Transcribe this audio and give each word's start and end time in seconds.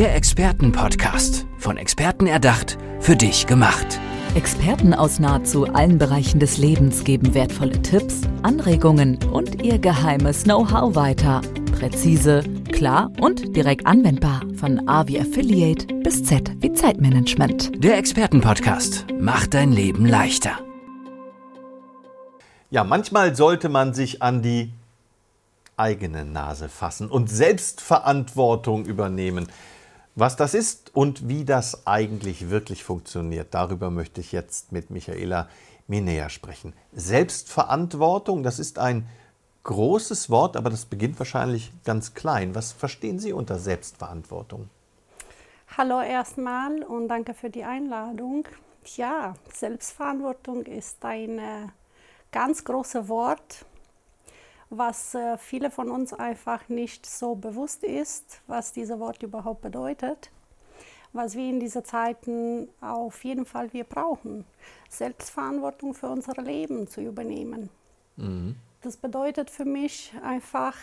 Der 0.00 0.16
Expertenpodcast. 0.16 1.44
Von 1.58 1.76
Experten 1.76 2.26
erdacht, 2.26 2.78
für 3.00 3.16
dich 3.16 3.46
gemacht. 3.46 4.00
Experten 4.34 4.94
aus 4.94 5.18
nahezu 5.18 5.66
allen 5.66 5.98
Bereichen 5.98 6.40
des 6.40 6.56
Lebens 6.56 7.04
geben 7.04 7.34
wertvolle 7.34 7.82
Tipps, 7.82 8.22
Anregungen 8.42 9.22
und 9.24 9.62
ihr 9.62 9.78
geheimes 9.78 10.44
Know-how 10.44 10.94
weiter. 10.94 11.42
Präzise, 11.78 12.42
klar 12.72 13.12
und 13.20 13.54
direkt 13.54 13.86
anwendbar. 13.86 14.40
Von 14.56 14.88
A 14.88 15.06
wie 15.06 15.20
Affiliate 15.20 15.92
bis 15.96 16.24
Z 16.24 16.50
wie 16.62 16.72
Zeitmanagement. 16.72 17.84
Der 17.84 17.98
Expertenpodcast 17.98 19.04
macht 19.20 19.52
dein 19.52 19.70
Leben 19.70 20.06
leichter. 20.06 20.60
Ja, 22.70 22.84
manchmal 22.84 23.36
sollte 23.36 23.68
man 23.68 23.92
sich 23.92 24.22
an 24.22 24.40
die 24.40 24.72
eigene 25.76 26.24
Nase 26.24 26.70
fassen 26.70 27.10
und 27.10 27.28
Selbstverantwortung 27.28 28.86
übernehmen. 28.86 29.46
Was 30.20 30.36
das 30.36 30.52
ist 30.52 30.94
und 30.94 31.30
wie 31.30 31.46
das 31.46 31.86
eigentlich 31.86 32.50
wirklich 32.50 32.84
funktioniert, 32.84 33.54
darüber 33.54 33.88
möchte 33.88 34.20
ich 34.20 34.32
jetzt 34.32 34.70
mit 34.70 34.90
Michaela 34.90 35.48
Minea 35.86 36.28
sprechen. 36.28 36.74
Selbstverantwortung, 36.92 38.42
das 38.42 38.58
ist 38.58 38.78
ein 38.78 39.08
großes 39.62 40.28
Wort, 40.28 40.58
aber 40.58 40.68
das 40.68 40.84
beginnt 40.84 41.18
wahrscheinlich 41.18 41.72
ganz 41.86 42.12
klein. 42.12 42.54
Was 42.54 42.72
verstehen 42.72 43.18
Sie 43.18 43.32
unter 43.32 43.58
Selbstverantwortung? 43.58 44.68
Hallo 45.78 46.02
erstmal 46.02 46.82
und 46.82 47.08
danke 47.08 47.32
für 47.32 47.48
die 47.48 47.64
Einladung. 47.64 48.46
Ja, 48.96 49.36
Selbstverantwortung 49.54 50.66
ist 50.66 51.02
ein 51.02 51.38
äh, 51.38 51.68
ganz 52.30 52.62
großes 52.62 53.08
Wort, 53.08 53.64
was 54.70 55.14
äh, 55.14 55.36
viele 55.36 55.70
von 55.70 55.90
uns 55.90 56.12
einfach 56.12 56.68
nicht 56.68 57.04
so 57.04 57.34
bewusst 57.34 57.82
ist, 57.82 58.40
was 58.46 58.72
dieses 58.72 58.98
Wort 58.98 59.22
überhaupt 59.22 59.62
bedeutet, 59.62 60.30
was 61.12 61.34
wir 61.34 61.50
in 61.50 61.58
diesen 61.58 61.84
Zeiten 61.84 62.68
auf 62.80 63.24
jeden 63.24 63.44
Fall 63.44 63.72
wir 63.72 63.84
brauchen, 63.84 64.44
Selbstverantwortung 64.88 65.92
für 65.92 66.08
unser 66.08 66.40
Leben 66.40 66.86
zu 66.86 67.00
übernehmen. 67.00 67.68
Mhm. 68.16 68.54
Das 68.82 68.96
bedeutet 68.96 69.50
für 69.50 69.64
mich 69.64 70.14
einfach, 70.22 70.76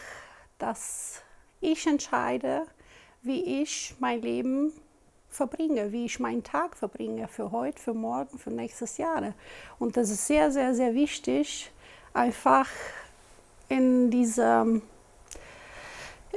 dass 0.59 1.23
ich 1.61 1.87
entscheide, 1.87 2.67
wie 3.21 3.61
ich 3.61 3.95
mein 3.99 4.21
Leben 4.21 4.73
verbringe, 5.29 5.91
wie 5.91 6.05
ich 6.05 6.19
meinen 6.19 6.43
Tag 6.43 6.75
verbringe, 6.75 7.27
für 7.27 7.51
heute, 7.51 7.81
für 7.81 7.93
morgen, 7.93 8.37
für 8.37 8.51
nächstes 8.51 8.97
Jahr. 8.97 9.33
Und 9.79 9.97
das 9.97 10.09
ist 10.09 10.27
sehr, 10.27 10.51
sehr, 10.51 10.75
sehr 10.75 10.93
wichtig, 10.93 11.71
einfach 12.13 12.67
in 13.69 14.09
diesem, 14.09 14.81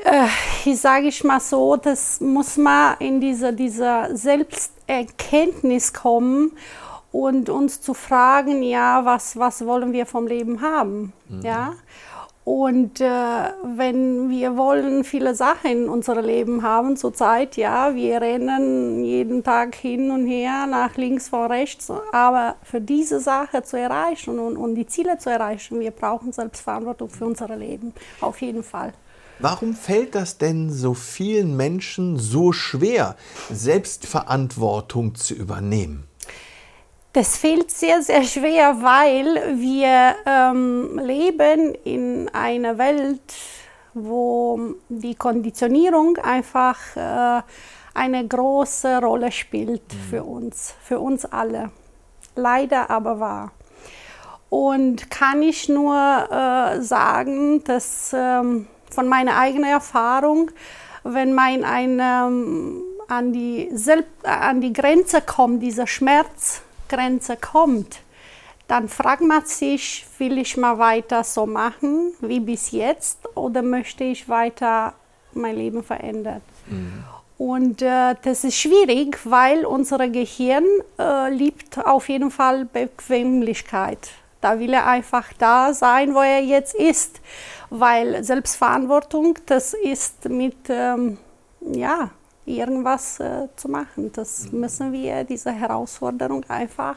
äh, 0.05 0.27
ich 0.65 0.81
sage 0.81 1.09
ich 1.09 1.23
mal 1.25 1.41
so, 1.41 1.77
das 1.77 2.21
muss 2.21 2.57
man 2.57 2.97
in 2.99 3.21
diese, 3.21 3.53
diese 3.53 4.09
Selbsterkenntnis 4.13 5.93
kommen 5.93 6.53
und 7.13 7.49
uns 7.49 7.81
zu 7.81 7.95
fragen, 7.95 8.63
ja, 8.63 9.05
was, 9.05 9.37
was 9.37 9.65
wollen 9.67 9.93
wir 9.93 10.07
vom 10.07 10.27
Leben 10.27 10.61
haben, 10.61 11.13
mhm. 11.29 11.43
ja. 11.43 11.75
Und 12.51 13.01
äh, 13.01 13.05
wenn 13.07 14.29
wir 14.29 14.57
wollen 14.57 15.05
viele 15.05 15.37
Sachen 15.37 15.71
in 15.71 15.89
unserem 15.89 16.25
Leben 16.25 16.65
haben 16.65 16.97
zurzeit, 16.97 17.57
ja, 17.57 17.95
wir 17.95 18.21
rennen 18.21 19.05
jeden 19.05 19.45
Tag 19.45 19.77
hin 19.77 20.11
und 20.11 20.27
her, 20.27 20.67
nach 20.67 20.97
links 20.97 21.29
vor 21.29 21.49
rechts, 21.49 21.93
aber 22.11 22.57
für 22.65 22.81
diese 22.81 23.21
Sache 23.21 23.63
zu 23.63 23.79
erreichen 23.79 24.41
und, 24.41 24.57
und 24.57 24.75
die 24.75 24.85
Ziele 24.85 25.17
zu 25.19 25.31
erreichen, 25.31 25.79
wir 25.79 25.93
brauchen 25.93 26.33
Selbstverantwortung 26.33 27.09
für 27.09 27.27
unser 27.27 27.57
Leben, 27.57 27.95
auf 28.21 28.43
jeden 28.43 28.65
Fall. 28.65 28.95
Warum 29.39 29.73
fällt 29.73 30.17
das 30.17 30.37
denn 30.37 30.73
so 30.73 30.93
vielen 30.93 31.57
Menschen 31.57 32.19
so 32.19 32.51
schwer, 32.51 33.15
Selbstverantwortung 33.53 35.15
zu 35.15 35.35
übernehmen? 35.35 36.10
Das 37.13 37.37
fällt 37.37 37.73
sehr, 37.73 38.03
sehr 38.03 38.23
schwer, 38.23 38.83
weil 38.83 39.59
wir 39.59 40.15
ähm, 40.25 40.97
leben 41.03 41.75
in 41.83 42.29
einer 42.29 42.79
Welt, 42.79 43.21
wo 43.95 44.75
die 44.89 45.17
Konditionierung 45.17 46.19
einfach 46.19 46.79
äh, 46.95 47.43
eine 47.95 48.29
große 48.29 48.99
Rolle 48.99 49.33
spielt 49.33 49.83
mhm. 49.93 50.09
für 50.09 50.23
uns, 50.23 50.75
für 50.85 51.01
uns 51.01 51.25
alle. 51.25 51.73
Leider 52.37 52.91
aber 52.91 53.19
wahr. 53.19 53.53
Und 54.49 55.11
kann 55.11 55.43
ich 55.43 55.69
nur 55.69 55.97
äh, 55.97 56.81
sagen, 56.81 57.65
dass 57.65 58.13
ähm, 58.15 58.69
von 58.89 59.09
meiner 59.09 59.37
eigenen 59.37 59.71
Erfahrung, 59.71 60.53
wenn 61.03 61.35
man 61.35 61.65
ein, 61.65 61.99
ähm, 62.01 62.83
an, 63.09 63.33
die 63.33 63.69
an 64.23 64.61
die 64.61 64.73
Grenze 64.73 65.23
kommt, 65.23 65.61
dieser 65.61 65.89
Schmerz, 65.89 66.63
Grenze 66.91 67.37
kommt, 67.37 68.01
dann 68.69 68.89
fragt 68.89 69.23
man 69.23 69.45
sich, 69.47 70.07
will 70.19 70.39
ich 70.39 70.57
mal 70.57 70.79
weiter 70.79 71.25
so 71.25 71.47
machen 71.47 72.13
wie 72.21 72.41
bis 72.41 72.71
jetzt 72.71 73.19
oder 73.37 73.63
möchte 73.63 74.05
ich 74.05 74.29
weiter 74.29 74.93
mein 75.33 75.57
Leben 75.57 75.83
verändern? 75.83 76.43
Mhm. 76.67 77.05
Und 77.39 77.81
äh, 77.81 78.15
das 78.23 78.45
ist 78.45 78.59
schwierig, 78.59 79.19
weil 79.25 79.65
unser 79.65 80.07
Gehirn 80.09 80.67
äh, 80.99 81.31
liebt 81.31 81.79
auf 81.79 82.11
jeden 82.11 82.31
Fall 82.31 82.67
Bequemlichkeit. 82.67 84.11
Da 84.43 84.59
will 84.59 84.75
er 84.75 84.87
einfach 84.87 85.33
da 85.39 85.73
sein, 85.73 86.15
wo 86.15 86.21
er 86.21 86.41
jetzt 86.41 86.75
ist, 86.75 87.21
weil 87.71 88.23
Selbstverantwortung, 88.23 89.39
das 89.47 89.73
ist 89.75 90.29
mit, 90.29 90.57
ähm, 90.69 91.17
ja, 91.61 92.11
irgendwas 92.59 93.21
äh, 93.21 93.49
zu 93.57 93.69
machen. 93.69 94.11
Das 94.13 94.51
mhm. 94.51 94.61
müssen 94.61 94.93
wir 94.93 95.25
dieser 95.25 95.53
Herausforderung 95.53 96.45
einfach 96.49 96.97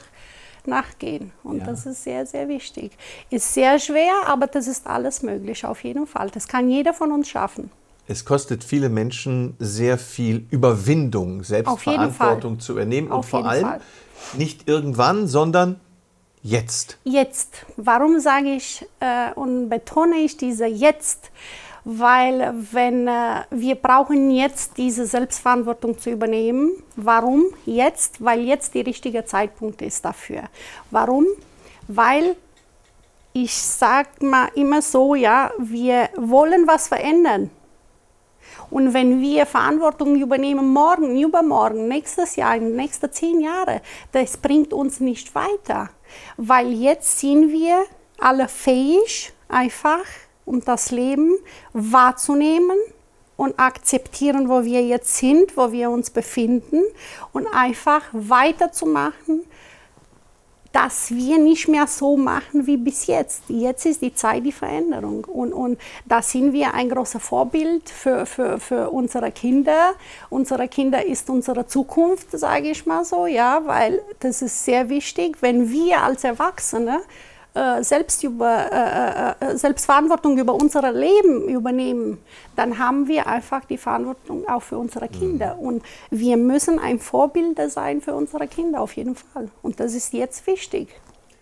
nachgehen. 0.66 1.32
Und 1.44 1.60
ja. 1.60 1.66
das 1.66 1.86
ist 1.86 2.04
sehr, 2.04 2.26
sehr 2.26 2.48
wichtig. 2.48 2.92
Ist 3.30 3.54
sehr 3.54 3.80
schwer, 3.80 4.14
aber 4.28 4.48
das 4.48 4.68
ist 4.68 4.88
alles 4.88 5.22
möglich, 5.22 5.66
auf 5.66 5.84
jeden 5.84 6.08
Fall. 6.08 6.30
Das 6.30 6.48
kann 6.48 6.70
jeder 6.70 6.94
von 6.94 7.12
uns 7.12 7.30
schaffen. 7.30 7.70
Es 8.08 8.26
kostet 8.26 8.64
viele 8.64 8.90
Menschen 8.90 9.56
sehr 9.60 9.98
viel 9.98 10.46
Überwindung, 10.52 11.44
Selbstverantwortung 11.44 12.60
zu 12.60 12.74
übernehmen 12.74 13.12
auf 13.12 13.26
und 13.26 13.30
vor 13.30 13.46
allem 13.50 13.64
Fall. 13.64 13.82
nicht 14.38 14.68
irgendwann, 14.68 15.28
sondern 15.28 15.80
jetzt. 16.42 16.98
Jetzt. 17.06 17.66
Warum 17.78 18.20
sage 18.20 18.54
ich 18.56 18.86
äh, 19.00 19.32
und 19.36 19.70
betone 19.70 20.18
ich 20.18 20.36
diese 20.36 20.66
jetzt? 20.66 21.32
Weil 21.86 22.54
wenn 22.72 23.08
äh, 23.08 23.44
wir 23.50 23.76
brauchen 23.76 24.32
jetzt 24.32 24.78
diese 24.78 25.06
Selbstverantwortung 25.06 25.98
zu 25.98 26.10
übernehmen. 26.10 26.72
Warum 26.96 27.46
jetzt? 27.66 28.24
Weil 28.24 28.42
jetzt 28.42 28.74
der 28.74 28.86
richtige 28.86 29.26
Zeitpunkt 29.26 29.82
ist 29.82 30.06
dafür. 30.06 30.44
Warum? 30.92 31.26
Weil 31.88 32.36
ich 33.34 33.54
sage 33.54 34.10
mal 34.22 34.50
immer 34.56 34.82
so, 34.82 35.16
ja, 35.16 35.52
wir 35.58 36.10
wollen 36.16 36.68
was 36.68 36.88
verändern. 36.88 37.50
Und 38.70 38.94
wenn 38.94 39.22
wir 39.22 39.46
Verantwortung 39.46 40.16
übernehmen 40.16 40.72
morgen, 40.72 41.20
übermorgen, 41.20 41.88
nächstes 41.88 42.36
Jahr, 42.36 42.56
in 42.56 42.66
den 42.66 42.76
nächsten 42.76 43.12
zehn 43.12 43.42
Jahren, 43.42 43.82
das 44.12 44.38
bringt 44.38 44.72
uns 44.72 45.00
nicht 45.00 45.36
weiter. 45.36 45.90
Weil 46.38 46.72
jetzt 46.72 47.20
sind 47.20 47.52
wir 47.52 47.84
alle 48.20 48.48
fähig, 48.48 49.34
einfach 49.50 50.06
um 50.46 50.64
das 50.64 50.92
Leben 50.92 51.36
wahrzunehmen 51.74 52.78
und 53.36 53.60
akzeptieren, 53.60 54.50
wo 54.50 54.64
wir 54.64 54.86
jetzt 54.86 55.18
sind, 55.18 55.58
wo 55.58 55.72
wir 55.72 55.90
uns 55.90 56.10
befinden 56.10 56.84
und 57.32 57.48
einfach 57.48 58.04
weiterzumachen, 58.12 59.44
dass 60.74 61.12
wir 61.12 61.38
nicht 61.38 61.68
mehr 61.68 61.86
so 61.86 62.18
machen 62.18 62.66
wie 62.66 62.78
bis 62.78 63.06
jetzt. 63.06 63.44
Jetzt 63.48 63.86
ist 63.86 64.02
die 64.02 64.14
Zeit 64.14 64.44
die 64.44 64.52
Veränderung. 64.52 65.24
Und, 65.26 65.54
und 65.54 65.80
da 66.06 66.24
sind 66.24 66.52
wir 66.52 66.74
ein 66.74 66.90
großes 66.90 67.22
Vorbild 67.22 67.88
für, 67.90 68.26
für, 68.26 68.60
für 68.60 68.90
unsere 68.90 69.32
Kinder. 69.32 69.94
Unsere 70.32 70.68
Kinder 70.68 71.06
ist 71.06 71.30
unsere 71.30 71.68
Zukunft, 71.68 72.32
sage 72.32 72.72
ich 72.72 72.88
mal 72.88 73.06
so, 73.06 73.28
ja, 73.28 73.62
weil 73.66 74.02
das 74.20 74.42
ist 74.42 74.66
sehr 74.66 74.90
wichtig, 74.90 75.38
wenn 75.42 75.70
wir 75.70 76.02
als 76.02 76.24
Erwachsene 76.24 77.02
selbst 77.82 78.24
über, 78.24 78.72
äh, 78.72 79.46
äh, 79.46 79.58
Selbstverantwortung 79.58 80.38
über 80.38 80.56
unser 80.56 80.92
Leben 80.92 81.48
übernehmen, 81.48 82.18
dann 82.56 82.80
haben 82.80 83.08
wir 83.08 83.28
einfach 83.28 83.66
die 83.66 83.78
Verantwortung 83.78 84.48
auch 84.48 84.64
für 84.64 84.78
unsere 84.78 85.08
Kinder. 85.08 85.56
Mhm. 85.56 85.62
Und 85.62 85.84
wir 86.10 86.38
müssen 86.38 86.80
ein 86.80 87.00
Vorbild 87.00 87.60
sein 87.72 88.02
für 88.02 88.16
unsere 88.16 88.48
Kinder 88.48 88.82
auf 88.82 88.96
jeden 88.96 89.16
Fall. 89.16 89.50
Und 89.62 89.80
das 89.80 89.94
ist 89.94 90.14
jetzt 90.14 90.48
wichtig. 90.48 90.90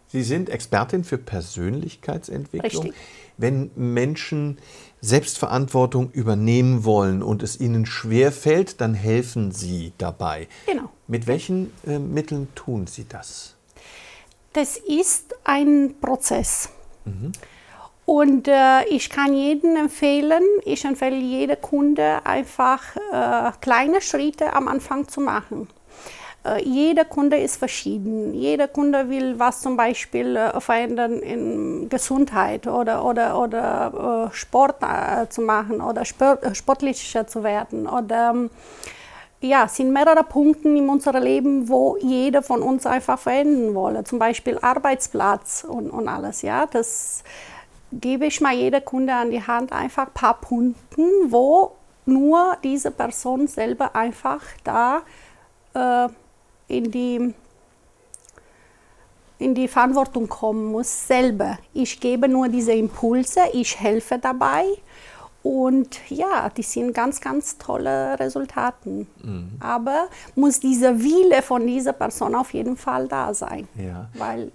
Sie 0.08 0.24
sind 0.24 0.50
Expertin 0.50 1.06
für 1.06 1.18
Persönlichkeitsentwicklung. 1.18 2.84
Richtig. 2.84 3.02
Wenn 3.38 3.72
Menschen 3.76 4.58
Selbstverantwortung 5.00 6.12
übernehmen 6.12 6.84
wollen 6.84 7.24
und 7.24 7.42
es 7.42 7.60
ihnen 7.60 7.86
schwer 7.86 8.34
fällt, 8.34 8.82
dann 8.82 8.94
helfen 8.94 9.52
Sie 9.52 9.94
dabei. 9.98 10.50
Genau. 10.68 10.90
Mit 11.08 11.28
welchen 11.28 11.72
äh, 11.88 11.98
Mitteln 11.98 12.50
tun 12.56 12.88
Sie 12.88 13.06
das? 13.08 13.56
Das 14.54 14.78
ist 14.78 15.36
ein 15.44 15.96
Prozess. 16.02 16.70
Mhm. 17.06 17.32
Und 18.06 18.48
äh, 18.48 18.84
ich 18.90 19.10
kann 19.10 19.34
jedem 19.34 19.76
empfehlen, 19.78 20.44
ich 20.66 20.84
empfehle 20.84 21.16
jedem 21.16 21.62
Kunde 21.62 22.26
einfach 22.26 22.96
äh, 22.96 23.52
kleine 23.62 24.02
Schritte 24.02 24.54
am 24.54 24.68
Anfang 24.68 25.08
zu 25.08 25.22
machen. 25.22 25.70
Äh, 26.44 26.64
jeder 26.64 27.06
Kunde 27.06 27.38
ist 27.38 27.58
verschieden. 27.58 28.34
Jeder 28.34 28.68
Kunde 28.68 29.10
will 29.10 29.38
was 29.38 29.62
zum 29.62 29.78
Beispiel 29.78 30.36
äh, 30.36 30.60
verändern 30.60 31.20
in 31.20 31.90
Gesundheit 31.90 32.68
oder, 32.68 33.06
oder, 33.06 33.40
oder 33.40 34.30
äh, 34.32 34.36
Sport 34.36 34.78
äh, 34.82 35.30
zu 35.30 35.42
machen 35.42 35.82
oder 35.82 36.04
sport, 36.04 36.58
sportlicher 36.58 37.28
zu 37.28 37.44
werden 37.44 37.88
oder 37.88 38.32
ähm, 38.32 38.50
ja, 39.42 39.68
sind 39.68 39.92
mehrere 39.92 40.24
Punkte 40.24 40.70
in 40.70 40.88
unserem 40.88 41.24
Leben, 41.24 41.68
wo 41.68 41.98
jeder 42.00 42.44
von 42.44 42.62
uns 42.62 42.86
einfach 42.86 43.18
verändern 43.18 43.74
wolle. 43.74 44.04
Zum 44.04 44.20
Beispiel 44.20 44.58
Arbeitsplatz 44.62 45.66
und, 45.68 45.90
und 45.90 46.08
alles. 46.08 46.44
Ja, 46.44 46.68
das 46.68 47.24
gebe 47.92 48.28
ich 48.28 48.40
mal 48.40 48.54
jeder 48.54 48.82
Kunde 48.82 49.14
an 49.14 49.32
die 49.32 49.46
Hand 49.46 49.74
einfach 49.74 50.08
ein 50.08 50.14
paar 50.14 50.40
Punkte, 50.40 51.02
wo 51.28 51.72
nur 52.06 52.58
diese 52.64 52.92
Person 52.92 53.48
selber 53.48 53.96
einfach 53.96 54.42
da 54.64 55.02
äh, 55.74 56.08
in 56.68 56.92
die 56.92 57.34
in 59.40 59.56
die 59.56 59.68
Verantwortung 59.68 60.30
kommen 60.30 60.66
muss, 60.66 61.08
selber. 61.08 61.58
Ich 61.74 62.00
gebe 62.00 62.28
nur 62.28 62.48
diese 62.48 62.74
Impulse, 62.74 63.40
ich 63.54 63.80
helfe 63.80 64.20
dabei 64.20 64.66
und 65.44 65.98
ja, 66.10 66.50
die 66.50 66.64
sind 66.64 66.94
ganz, 66.94 67.20
ganz 67.20 67.58
tolle 67.58 68.20
Resultate. 68.20 69.08
Mhm. 69.24 69.52
Aber 69.60 70.08
muss 70.36 70.60
dieser 70.60 71.00
Wille 71.00 71.42
von 71.42 71.66
dieser 71.66 71.94
Person 71.94 72.36
auf 72.36 72.54
jeden 72.54 72.78
Fall 72.78 73.08
da 73.08 73.34
sein. 73.34 73.68
Ja. 73.76 74.10
Weil 74.14 74.52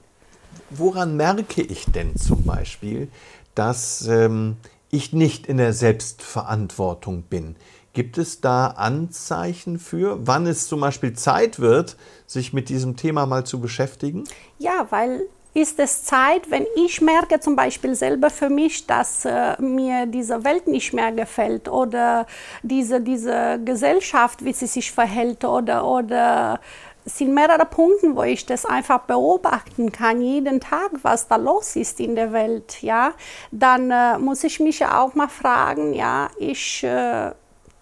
Woran 0.71 1.17
merke 1.17 1.63
ich 1.63 1.87
denn 1.87 2.17
zum 2.17 2.45
Beispiel, 2.45 3.09
dass 3.55 4.07
ähm, 4.09 4.57
ich 4.91 5.13
nicht 5.13 5.47
in 5.47 5.59
der 5.59 5.73
Selbstverantwortung 5.73 7.23
bin? 7.23 7.57
Gibt 7.93 8.19
es 8.19 8.41
da 8.41 8.67
Anzeichen 8.67 9.79
für, 9.79 10.27
wann 10.27 10.47
es 10.47 10.69
zum 10.69 10.81
Beispiel 10.81 11.15
Zeit 11.15 11.61
wird, 11.61 11.97
sich 12.27 12.53
mit 12.53 12.69
diesem 12.69 12.97
Thema 12.97 13.27
mal 13.27 13.45
zu 13.45 13.61
beschäftigen? 13.61 14.25
Ja, 14.59 14.87
weil 14.91 15.23
ist 15.57 15.79
es 15.79 16.05
Zeit, 16.05 16.51
wenn 16.51 16.67
ich 16.77 17.01
merke 17.01 17.41
zum 17.41 17.57
Beispiel 17.57 17.95
selber 17.95 18.29
für 18.29 18.51
mich, 18.51 18.87
dass 18.87 19.25
äh, 19.25 19.61
mir 19.61 20.05
diese 20.05 20.45
Welt 20.45 20.67
nicht 20.67 20.93
mehr 20.93 21.13
gefällt 21.13 21.67
oder 21.69 22.27
diese, 22.63 23.01
diese 23.01 23.59
Gesellschaft, 23.65 24.45
wie 24.45 24.53
sie 24.53 24.67
sich 24.67 24.93
verhält 24.93 25.47
oder, 25.47 25.87
oder 25.87 26.61
es 27.07 27.17
sind 27.17 27.33
mehrere 27.33 27.65
Punkte, 27.65 28.15
wo 28.15 28.23
ich 28.25 28.45
das 28.45 28.67
einfach 28.67 29.01
beobachten 29.01 29.93
kann, 29.93 30.21
jeden 30.21 30.61
Tag, 30.61 30.91
was 31.01 31.27
da 31.27 31.37
los 31.37 31.75
ist 31.75 32.01
in 32.01 32.17
der 32.17 32.35
Welt, 32.35 32.83
ja, 32.83 33.15
dann 33.51 33.91
äh, 33.91 34.19
muss 34.19 34.45
ich 34.45 34.61
mich 34.61 34.81
ja 34.81 35.01
auch 35.01 35.15
mal 35.15 35.29
fragen, 35.29 35.95
ja, 35.95 36.29
ich, 36.39 36.85
äh, 36.85 37.31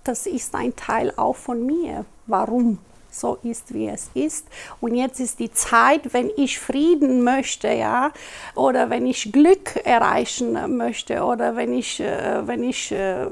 das 0.04 0.26
ist 0.26 0.54
ein 0.54 0.76
Teil 0.76 1.12
auch 1.16 1.34
von 1.34 1.66
mir. 1.66 2.04
Warum? 2.26 2.78
So 3.14 3.38
ist, 3.42 3.72
wie 3.72 3.88
es 3.88 4.10
ist. 4.14 4.46
Und 4.80 4.94
jetzt 4.94 5.20
ist 5.20 5.38
die 5.38 5.52
Zeit, 5.52 6.12
wenn 6.12 6.30
ich 6.36 6.58
Frieden 6.58 7.22
möchte, 7.22 7.68
ja, 7.68 8.12
oder 8.54 8.90
wenn 8.90 9.06
ich 9.06 9.32
Glück 9.32 9.76
erreichen 9.84 10.76
möchte, 10.76 11.22
oder 11.22 11.56
wenn 11.56 11.72
ich, 11.72 12.00
äh, 12.00 12.46
wenn 12.46 12.64
ich 12.64 12.92
äh, 12.92 13.26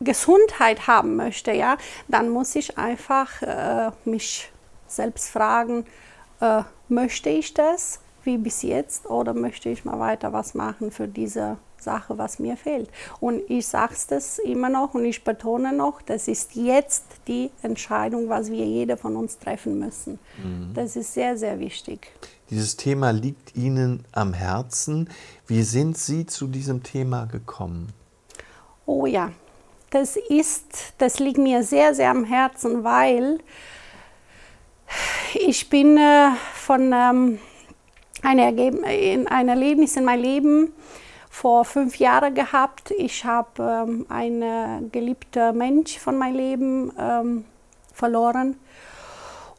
Gesundheit 0.00 0.86
haben 0.86 1.16
möchte, 1.16 1.52
ja, 1.52 1.76
dann 2.08 2.28
muss 2.28 2.54
ich 2.54 2.78
einfach 2.78 3.42
äh, 3.42 3.90
mich 4.04 4.50
selbst 4.86 5.30
fragen, 5.30 5.86
äh, 6.40 6.62
möchte 6.88 7.30
ich 7.30 7.54
das 7.54 8.00
wie 8.24 8.38
bis 8.38 8.62
jetzt 8.62 9.06
oder 9.06 9.34
möchte 9.34 9.68
ich 9.68 9.84
mal 9.84 9.98
weiter 9.98 10.32
was 10.32 10.54
machen 10.54 10.90
für 10.90 11.08
diese 11.08 11.56
Sache, 11.78 12.18
was 12.18 12.38
mir 12.38 12.56
fehlt. 12.56 12.88
Und 13.20 13.42
ich 13.48 13.66
sage 13.66 13.94
es 14.08 14.38
immer 14.38 14.68
noch 14.68 14.94
und 14.94 15.04
ich 15.04 15.22
betone 15.22 15.72
noch, 15.72 16.02
das 16.02 16.28
ist 16.28 16.56
jetzt 16.56 17.04
die 17.28 17.50
Entscheidung, 17.62 18.28
was 18.28 18.50
wir 18.50 18.64
jeder 18.64 18.96
von 18.96 19.16
uns 19.16 19.38
treffen 19.38 19.78
müssen. 19.78 20.18
Mhm. 20.42 20.72
Das 20.74 20.96
ist 20.96 21.14
sehr, 21.14 21.36
sehr 21.36 21.60
wichtig. 21.60 22.10
Dieses 22.50 22.76
Thema 22.76 23.10
liegt 23.10 23.56
Ihnen 23.56 24.04
am 24.12 24.32
Herzen. 24.32 25.08
Wie 25.46 25.62
sind 25.62 25.96
Sie 25.96 26.26
zu 26.26 26.46
diesem 26.46 26.82
Thema 26.82 27.26
gekommen? 27.26 27.92
Oh 28.86 29.06
ja, 29.06 29.30
das 29.90 30.16
ist, 30.16 30.94
das 30.98 31.18
liegt 31.20 31.38
mir 31.38 31.62
sehr, 31.62 31.94
sehr 31.94 32.10
am 32.10 32.24
Herzen, 32.24 32.84
weil 32.84 33.38
ich 35.34 35.70
bin 35.70 35.96
äh, 35.96 36.30
von 36.54 36.92
ähm, 36.92 37.38
einer, 38.24 38.46
ein 38.46 39.48
Erlebnis 39.48 39.96
in 39.96 40.04
meinem 40.04 40.22
Leben 40.22 40.72
vor 41.30 41.64
fünf 41.64 41.96
Jahren 41.96 42.34
gehabt. 42.34 42.92
Ich 42.92 43.24
habe 43.24 43.84
ähm, 43.88 44.06
einen 44.08 44.90
geliebten 44.92 45.56
Mensch 45.58 45.98
von 45.98 46.16
meinem 46.16 46.36
Leben 46.36 46.92
ähm, 46.98 47.44
verloren. 47.92 48.56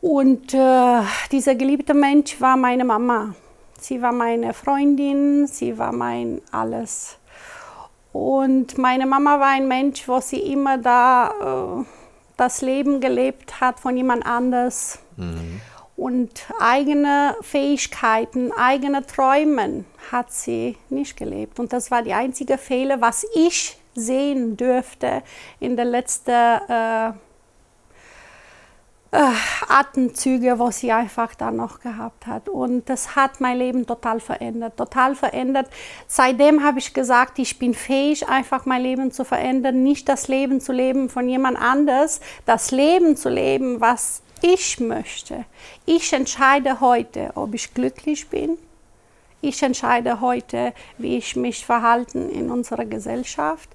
Und 0.01 0.53
äh, 0.53 1.01
dieser 1.31 1.55
geliebte 1.55 1.93
Mensch 1.93 2.39
war 2.39 2.57
meine 2.57 2.85
Mama. 2.85 3.35
Sie 3.79 4.01
war 4.01 4.11
meine 4.11 4.53
Freundin, 4.53 5.47
sie 5.47 5.77
war 5.77 5.91
mein 5.91 6.41
alles. 6.51 7.17
Und 8.13 8.77
meine 8.77 9.05
Mama 9.05 9.39
war 9.39 9.49
ein 9.49 9.67
Mensch, 9.67 10.07
wo 10.07 10.21
sie 10.21 10.39
immer 10.39 10.77
da 10.77 11.81
äh, 11.81 11.85
das 12.37 12.61
Leben 12.61 13.01
gelebt 13.01 13.59
hat 13.59 13.79
von 13.79 13.97
jemand 13.97 14.25
anders. 14.25 14.99
Mhm 15.17 15.59
und 15.97 16.45
eigene 16.59 17.35
Fähigkeiten, 17.41 18.51
eigene 18.51 19.05
Träume 19.05 19.85
hat 20.11 20.31
sie 20.31 20.77
nicht 20.89 21.17
gelebt. 21.17 21.59
Und 21.59 21.71
das 21.73 21.89
war 21.89 22.01
die 22.01 22.13
einzige 22.13 22.57
Fehler, 22.57 23.01
was 23.01 23.25
ich 23.33 23.77
sehen 23.95 24.57
dürfte 24.57 25.23
in 25.59 25.77
den 25.77 25.87
letzten 25.87 26.31
äh, 26.31 27.13
Atemzüge, 29.67 30.59
wo 30.59 30.71
sie 30.71 30.91
einfach 30.91 31.35
da 31.35 31.51
noch 31.51 31.79
gehabt 31.79 32.27
hat. 32.27 32.49
Und 32.49 32.89
das 32.89 33.15
hat 33.15 33.39
mein 33.41 33.57
Leben 33.57 33.85
total 33.85 34.19
verändert, 34.19 34.77
total 34.77 35.15
verändert. 35.15 35.67
Seitdem 36.07 36.63
habe 36.63 36.79
ich 36.79 36.93
gesagt, 36.93 37.39
ich 37.39 37.57
bin 37.59 37.73
fähig, 37.73 38.27
einfach 38.27 38.65
mein 38.65 38.81
Leben 38.81 39.11
zu 39.11 39.23
verändern, 39.23 39.83
nicht 39.83 40.09
das 40.09 40.27
Leben 40.27 40.59
zu 40.61 40.71
leben 40.71 41.09
von 41.09 41.29
jemand 41.29 41.57
anders, 41.59 42.19
das 42.45 42.71
Leben 42.71 43.15
zu 43.15 43.29
leben, 43.29 43.81
was 43.81 44.21
ich 44.41 44.79
möchte. 44.79 45.45
Ich 45.85 46.13
entscheide 46.13 46.81
heute, 46.81 47.31
ob 47.35 47.53
ich 47.53 47.73
glücklich 47.73 48.29
bin. 48.29 48.57
Ich 49.41 49.61
entscheide 49.61 50.21
heute, 50.21 50.73
wie 50.97 51.17
ich 51.17 51.35
mich 51.35 51.65
verhalten 51.65 52.29
in 52.29 52.49
unserer 52.49 52.85
Gesellschaft. 52.85 53.69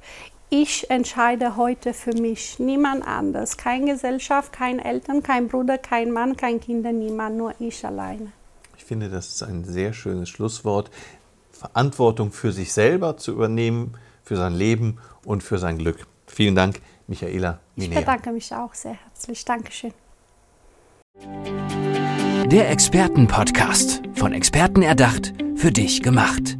Ich 0.52 0.91
entscheide 0.91 1.56
heute 1.56 1.94
für 1.94 2.12
mich, 2.12 2.58
niemand 2.58 3.06
anders. 3.06 3.56
Keine 3.56 3.93
Gesellschaft, 3.93 4.52
kein 4.52 4.81
Eltern, 4.81 5.23
kein 5.23 5.47
Bruder, 5.47 5.79
kein 5.79 6.11
Mann, 6.11 6.37
kein 6.37 6.61
Kinder, 6.61 6.90
niemand, 6.90 7.37
nur 7.37 7.54
ich 7.61 7.87
alleine. 7.87 8.33
Ich 8.76 8.85
finde, 8.85 9.09
das 9.09 9.28
ist 9.28 9.45
ein 9.45 9.62
sehr 9.64 9.92
schönes 9.92 10.28
Schlusswort. 10.28 10.90
Verantwortung 11.52 12.33
für 12.33 12.50
sich 12.50 12.73
selber 12.73 13.16
zu 13.16 13.30
übernehmen, 13.30 13.95
für 14.25 14.37
sein 14.37 14.54
Leben 14.54 14.99
und 15.25 15.45
für 15.45 15.59
sein 15.59 15.78
Glück. 15.78 16.04
Vielen 16.26 16.57
Dank, 16.57 16.80
Michaela 17.07 17.61
Minea. 17.76 18.00
Ich 18.00 18.04
bedanke 18.04 18.33
mich 18.33 18.52
auch 18.52 18.75
sehr 18.75 18.95
herzlich. 19.04 19.45
Dankeschön. 19.45 19.92
Der 22.47 22.71
Expertenpodcast. 22.71 24.02
Von 24.14 24.33
Experten 24.33 24.83
erdacht, 24.83 25.33
für 25.54 25.71
dich 25.71 26.02
gemacht. 26.02 26.60